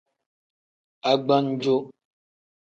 [1.11, 1.77] Agbanjo.